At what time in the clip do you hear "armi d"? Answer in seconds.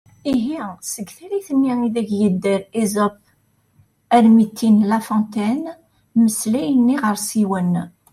4.15-4.51